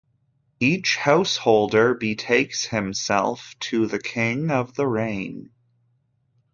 [0.59, 5.51] Each householder betakes himself to the King of the Rain.